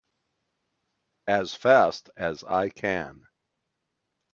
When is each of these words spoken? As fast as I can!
As 1.27 1.53
fast 1.53 2.09
as 2.17 2.43
I 2.43 2.69
can! 2.69 3.27